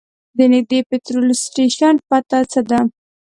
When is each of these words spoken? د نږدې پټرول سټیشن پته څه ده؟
د 0.37 0.39
نږدې 0.53 0.79
پټرول 0.89 1.27
سټیشن 1.43 1.95
پته 2.07 2.39
څه 2.51 2.59
ده؟ 2.69 2.79